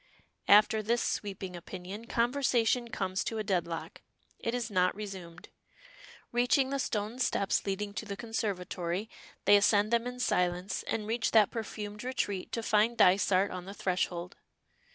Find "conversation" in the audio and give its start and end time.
2.07-2.87